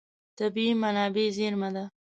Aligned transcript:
طبیعي 0.37 0.73
منابع 0.81 1.27
زېرمه 1.37 1.69
ده. 1.75 1.85